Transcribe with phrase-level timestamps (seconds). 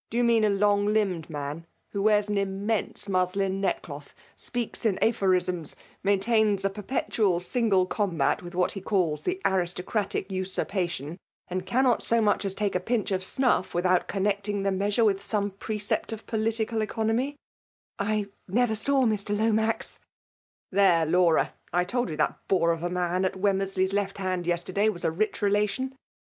[0.11, 4.95] 109' *'Da you meaoi a long^Umbod mani who treart an imaeiiBe nraslin neckclofth; qieake in
[4.95, 11.17] aplioxisns; msmtains a perpetual aiBgle oomr l)at \fUh what he calls the aristocratic luiurpur Uon;
[11.49, 15.19] and eannot so much a$ take a ptnth of fmoff witkent connecting the measure with
[15.19, 17.33] aome precept of political economy?
[17.33, 17.35] ^
[17.71, 19.37] *' I never saw Mr.
[19.37, 20.05] Lomax." ^
[20.71, 21.53] There, Laura!
[21.71, 25.15] I told you that bore of a 'nan at Wemmeraley*s left hand yesterday was '■a
[25.15, 25.93] rich relation.